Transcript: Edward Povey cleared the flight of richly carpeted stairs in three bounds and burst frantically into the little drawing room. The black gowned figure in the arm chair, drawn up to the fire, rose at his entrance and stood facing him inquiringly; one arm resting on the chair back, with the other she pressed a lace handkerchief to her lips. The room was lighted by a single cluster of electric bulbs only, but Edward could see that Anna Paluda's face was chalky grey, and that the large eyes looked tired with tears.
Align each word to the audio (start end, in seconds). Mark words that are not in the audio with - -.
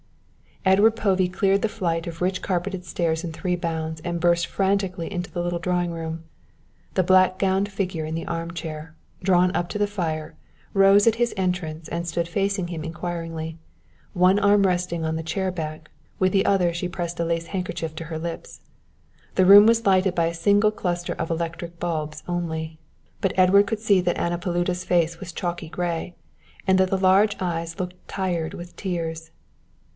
Edward 0.65 0.95
Povey 0.95 1.27
cleared 1.27 1.61
the 1.63 1.69
flight 1.69 2.05
of 2.07 2.21
richly 2.21 2.41
carpeted 2.41 2.85
stairs 2.85 3.23
in 3.23 3.31
three 3.31 3.55
bounds 3.55 4.01
and 4.03 4.19
burst 4.19 4.45
frantically 4.47 5.11
into 5.11 5.29
the 5.31 5.41
little 5.41 5.59
drawing 5.59 5.91
room. 5.91 6.23
The 6.93 7.03
black 7.03 7.37
gowned 7.39 7.69
figure 7.71 8.05
in 8.05 8.13
the 8.15 8.25
arm 8.25 8.53
chair, 8.53 8.95
drawn 9.23 9.55
up 9.55 9.69
to 9.69 9.79
the 9.79 9.87
fire, 9.87 10.35
rose 10.73 11.05
at 11.05 11.15
his 11.15 11.33
entrance 11.37 11.87
and 11.87 12.07
stood 12.07 12.27
facing 12.27 12.67
him 12.67 12.83
inquiringly; 12.83 13.57
one 14.13 14.39
arm 14.39 14.65
resting 14.67 15.03
on 15.03 15.15
the 15.17 15.23
chair 15.23 15.51
back, 15.51 15.89
with 16.19 16.31
the 16.31 16.45
other 16.45 16.73
she 16.73 16.87
pressed 16.89 17.19
a 17.19 17.25
lace 17.25 17.47
handkerchief 17.47 17.95
to 17.95 18.05
her 18.05 18.19
lips. 18.19 18.61
The 19.35 19.45
room 19.45 19.65
was 19.65 19.85
lighted 19.85 20.13
by 20.15 20.27
a 20.27 20.33
single 20.33 20.71
cluster 20.71 21.13
of 21.13 21.29
electric 21.31 21.79
bulbs 21.79 22.23
only, 22.27 22.79
but 23.19 23.37
Edward 23.37 23.67
could 23.67 23.79
see 23.79 24.01
that 24.01 24.17
Anna 24.17 24.37
Paluda's 24.39 24.83
face 24.83 25.19
was 25.19 25.31
chalky 25.31 25.69
grey, 25.69 26.15
and 26.67 26.79
that 26.79 26.89
the 26.89 26.97
large 26.97 27.35
eyes 27.39 27.79
looked 27.79 27.93
tired 28.07 28.55
with 28.55 28.75
tears. 28.75 29.29